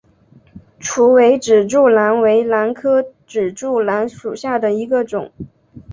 [0.79, 5.31] 雉尾指柱兰为兰科指柱兰属下的一个种。